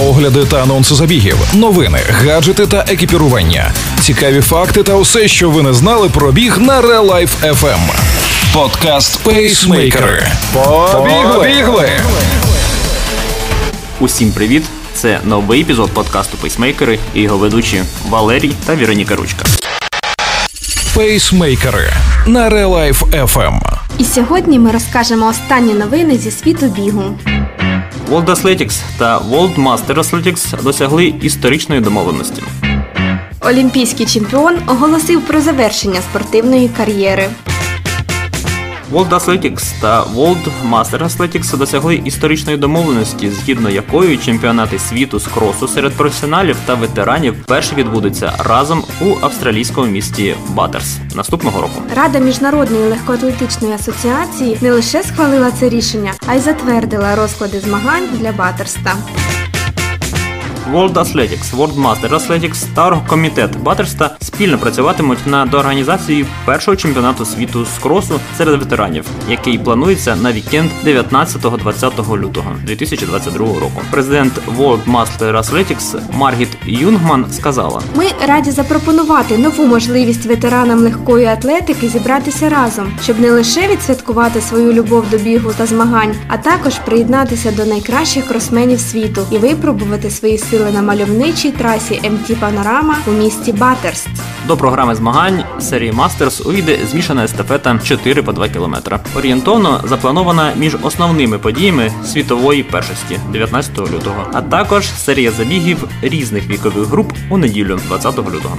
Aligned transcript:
Огляди 0.00 0.44
та 0.44 0.62
анонси 0.62 0.94
забігів, 0.94 1.36
новини, 1.54 1.98
гаджети 2.10 2.66
та 2.66 2.84
екіпірування, 2.88 3.72
цікаві 4.00 4.40
факти 4.40 4.82
та 4.82 4.94
усе, 4.94 5.28
що 5.28 5.50
ви 5.50 5.62
не 5.62 5.72
знали 5.74 6.08
про 6.08 6.32
біг 6.32 6.58
на 6.58 6.80
Real 6.82 7.06
Life 7.10 7.52
FM. 7.52 7.78
Подкаст 8.54 9.18
Пейсмейкери. 9.24 10.26
Побігли! 10.52 11.90
Усім 14.00 14.32
привіт! 14.32 14.64
Це 14.94 15.20
новий 15.24 15.60
епізод 15.60 15.90
подкасту 15.90 16.36
Пейсмейкери 16.36 16.98
і 17.14 17.20
його 17.22 17.38
ведучі 17.38 17.82
Валерій 18.08 18.52
та 18.66 18.74
Віроніка 18.74 19.16
Ручка. 19.16 19.44
Пейсмейкери 20.94 21.92
на 22.26 22.50
Real 22.50 22.68
Life 22.70 23.26
FM. 23.32 23.60
І 23.98 24.04
сьогодні 24.04 24.58
ми 24.58 24.70
розкажемо 24.70 25.28
останні 25.28 25.74
новини 25.74 26.18
зі 26.18 26.30
світу 26.30 26.66
бігу. 26.66 27.18
World 28.10 28.28
Athletics 28.28 28.80
та 28.98 29.18
World 29.18 29.56
Master 29.56 29.94
Athletics 29.94 30.62
досягли 30.62 31.14
історичної 31.22 31.80
домовленості. 31.80 32.42
Олімпійський 33.40 34.06
чемпіон 34.06 34.54
оголосив 34.66 35.20
про 35.20 35.40
завершення 35.40 36.00
спортивної 36.00 36.68
кар'єри. 36.68 37.28
World 38.92 39.08
Athletics 39.08 39.80
та 39.80 40.04
World 40.04 40.48
Master 40.70 40.98
Athletics 40.98 41.56
досягли 41.56 41.96
історичної 41.96 42.58
домовленості, 42.58 43.30
згідно 43.30 43.70
якої 43.70 44.16
чемпіонати 44.16 44.78
світу 44.78 45.18
з 45.18 45.26
кросу 45.26 45.68
серед 45.68 45.92
професіоналів 45.92 46.56
та 46.66 46.74
ветеранів 46.74 47.34
вперше 47.42 47.74
відбудуться 47.74 48.32
разом 48.38 48.84
у 49.00 49.04
австралійському 49.20 49.86
місті 49.86 50.34
Баттерс 50.48 50.98
наступного 51.14 51.60
року. 51.60 51.82
Рада 51.96 52.18
міжнародної 52.18 52.88
легкоатлетичної 52.88 53.74
асоціації 53.74 54.58
не 54.60 54.72
лише 54.72 55.02
схвалила 55.02 55.50
це 55.50 55.68
рішення, 55.68 56.12
а 56.26 56.34
й 56.34 56.40
затвердила 56.40 57.16
розклади 57.16 57.60
змагань 57.60 58.08
для 58.20 58.32
Батерста. 58.32 58.96
World 60.72 60.92
Athletics, 60.94 61.54
World 61.56 61.76
Master 61.76 62.10
Athletics 62.10 62.64
та 62.74 62.86
оргкомітет 62.86 63.56
Баттерста 63.62 64.16
спільно 64.20 64.58
працюватимуть 64.58 65.26
над 65.26 65.54
організацією 65.54 66.26
першого 66.44 66.76
чемпіонату 66.76 67.24
світу 67.24 67.64
з 67.64 67.78
кросу 67.82 68.20
серед 68.38 68.58
ветеранів, 68.58 69.04
який 69.28 69.58
планується 69.58 70.16
на 70.16 70.32
вікенд 70.32 70.70
19-20 70.84 72.18
лютого 72.18 72.56
2022 72.64 73.46
року. 73.46 73.82
Президент 73.90 74.32
World 74.58 74.84
Master 74.86 75.38
Athletics 75.42 76.00
Маргіт 76.12 76.48
Юнгман 76.66 77.26
сказала: 77.32 77.82
Ми 77.94 78.04
раді 78.28 78.50
запропонувати 78.50 79.38
нову 79.38 79.66
можливість 79.66 80.26
ветеранам 80.26 80.78
легкої 80.78 81.26
атлетики 81.26 81.88
зібратися 81.88 82.48
разом, 82.48 82.92
щоб 83.02 83.20
не 83.20 83.30
лише 83.30 83.68
відсвяткувати 83.68 84.40
свою 84.40 84.72
любов 84.72 85.10
до 85.10 85.18
бігу 85.18 85.52
та 85.56 85.66
змагань, 85.66 86.14
а 86.28 86.36
також 86.36 86.74
приєднатися 86.78 87.50
до 87.50 87.64
найкращих 87.64 88.26
кросменів 88.28 88.80
світу 88.80 89.26
і 89.30 89.38
випробувати 89.38 90.10
свої 90.10 90.38
сили 90.38 90.55
на 90.58 90.82
мальовничій 90.82 91.50
трасі 91.50 92.00
МТ 92.10 92.40
Панорама 92.40 92.96
у 93.06 93.10
місті 93.10 93.52
Батерст. 93.52 94.08
До 94.46 94.56
програми 94.56 94.94
змагань 94.94 95.44
серії 95.60 95.92
Мастерс 95.92 96.46
увійде 96.46 96.78
змішана 96.90 97.24
естафета 97.24 97.78
4 97.84 98.22
по 98.22 98.32
2 98.32 98.48
км. 98.48 98.74
Орієнтовно 99.16 99.84
запланована 99.84 100.52
між 100.56 100.76
основними 100.82 101.38
подіями 101.38 101.92
світової 102.04 102.62
першості 102.62 103.18
19 103.32 103.78
лютого, 103.78 104.26
а 104.32 104.42
також 104.42 104.86
серія 104.86 105.30
забігів 105.30 105.88
різних 106.02 106.48
вікових 106.48 106.88
груп 106.88 107.12
у 107.30 107.38
неділю 107.38 107.80
20 107.88 108.18
лютого. 108.18 108.58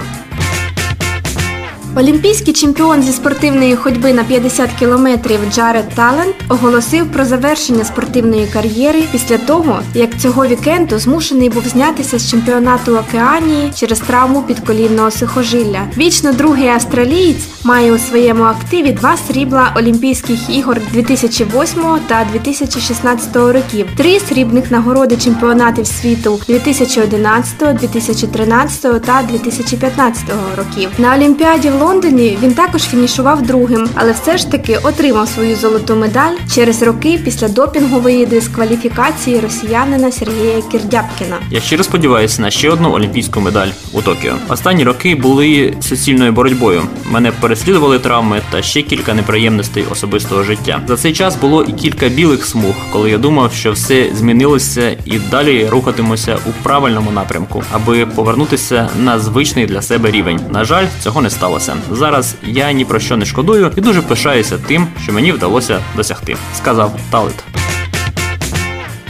Олімпійський 1.97 2.53
чемпіон 2.53 3.01
зі 3.03 3.11
спортивної 3.11 3.75
ходьби 3.75 4.13
на 4.13 4.23
50 4.23 4.69
кілометрів 4.79 5.39
Джаред 5.53 5.89
Талент 5.89 6.35
оголосив 6.49 7.11
про 7.11 7.25
завершення 7.25 7.83
спортивної 7.83 8.47
кар'єри 8.47 9.03
після 9.11 9.37
того, 9.37 9.79
як 9.93 10.17
цього 10.19 10.47
вікенду 10.47 10.99
змушений 10.99 11.49
був 11.49 11.67
знятися 11.67 12.19
з 12.19 12.29
чемпіонату 12.29 12.97
Океанії 12.97 13.71
через 13.75 13.99
травму 13.99 14.41
підколінного 14.41 15.11
сухожилля. 15.11 15.81
Вічно 15.97 16.33
другий 16.33 16.67
австралієць 16.67 17.47
має 17.63 17.93
у 17.93 17.97
своєму 17.97 18.43
активі 18.43 18.91
два 18.91 19.17
срібла 19.27 19.73
Олімпійських 19.77 20.49
ігор 20.49 20.77
2008 20.93 21.83
та 22.07 22.27
2016 22.31 23.35
років, 23.35 23.87
три 23.97 24.19
срібних 24.19 24.71
нагороди 24.71 25.17
чемпіонатів 25.17 25.87
світу 25.87 26.39
2011, 26.47 27.77
2013 27.79 29.01
та 29.01 29.23
2015 29.29 30.23
років. 30.57 30.89
На 30.97 31.15
Олімпіаді 31.15 31.69
в 31.69 31.86
Лондоні 31.87 32.37
він 32.43 32.53
також 32.53 32.81
фінішував 32.81 33.41
другим, 33.41 33.89
але 33.95 34.11
все 34.11 34.37
ж 34.37 34.51
таки 34.51 34.77
отримав 34.83 35.27
свою 35.27 35.55
золоту 35.55 35.95
медаль 35.95 36.33
через 36.55 36.83
роки 36.83 37.19
після 37.23 37.47
допінгової 37.47 38.25
дискваліфікації 38.25 39.39
росіянина 39.39 40.11
Сергія 40.11 40.61
Кірдяпкіна. 40.71 41.37
Я 41.51 41.59
щиро 41.59 41.83
сподіваюся 41.83 42.41
на 42.41 42.51
ще 42.51 42.69
одну 42.69 42.91
олімпійську 42.91 43.41
медаль 43.41 43.67
у 43.93 44.01
Токіо. 44.01 44.33
Останні 44.49 44.83
роки 44.83 45.15
були 45.15 45.73
суцільною 45.81 46.31
боротьбою. 46.31 46.83
Мене 47.11 47.31
переслідували 47.31 47.99
травми 47.99 48.41
та 48.51 48.61
ще 48.61 48.81
кілька 48.81 49.13
неприємностей 49.13 49.85
особистого 49.91 50.43
життя. 50.43 50.81
За 50.87 50.97
цей 50.97 51.13
час 51.13 51.35
було 51.35 51.63
і 51.63 51.71
кілька 51.71 52.09
білих 52.09 52.45
смуг, 52.45 52.75
коли 52.93 53.09
я 53.11 53.17
думав, 53.17 53.53
що 53.53 53.71
все 53.71 54.09
змінилося 54.15 54.97
і 55.05 55.19
далі 55.31 55.67
рухатимуся 55.71 56.37
у 56.45 56.63
правильному 56.63 57.11
напрямку, 57.11 57.63
аби 57.71 58.05
повернутися 58.05 58.89
на 58.99 59.19
звичний 59.19 59.65
для 59.65 59.81
себе 59.81 60.11
рівень. 60.11 60.39
На 60.49 60.65
жаль, 60.65 60.85
цього 61.03 61.21
не 61.21 61.29
сталося. 61.29 61.66
Зараз 61.91 62.35
я 62.43 62.71
ні 62.71 62.85
про 62.85 62.99
що 62.99 63.17
не 63.17 63.25
шкодую 63.25 63.71
і 63.75 63.81
дуже 63.81 64.01
пишаюся 64.01 64.57
тим, 64.57 64.87
що 65.03 65.13
мені 65.13 65.31
вдалося 65.31 65.79
досягти, 65.95 66.37
сказав 66.55 66.99
Талит. 67.11 67.35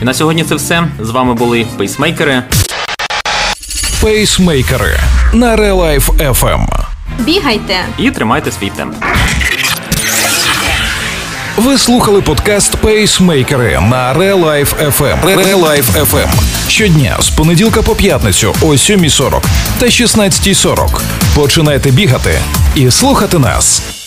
І 0.02 0.04
на 0.04 0.14
сьогодні 0.14 0.44
це 0.44 0.54
все. 0.54 0.88
З 1.00 1.10
вами 1.10 1.34
були 1.34 1.66
пейсмейкери. 1.76 2.42
Пейсмейкери 4.00 5.00
на 5.32 5.56
Real 5.56 5.76
Life 5.76 6.32
FM. 6.32 6.66
Бігайте! 7.18 7.74
і 7.98 8.10
тримайте 8.10 8.52
свій 8.52 8.70
темп. 8.70 8.94
Ви 11.56 11.78
слухали 11.78 12.20
подкаст 12.20 12.76
Пейсмейкери 12.76 13.80
на 13.90 14.14
Real 14.14 14.44
Life 14.44 14.92
FM. 14.98 15.24
Real 15.24 15.64
Life 15.64 16.04
FM. 16.04 16.28
Щодня 16.68 17.16
з 17.20 17.30
понеділка 17.30 17.82
по 17.82 17.94
п'ятницю 17.94 18.54
о 18.62 18.66
7.40 18.66 19.42
та 19.78 19.86
16.40. 19.86 21.00
Починайте 21.34 21.90
бігати 21.90 22.40
і 22.74 22.90
слухати 22.90 23.38
нас. 23.38 23.97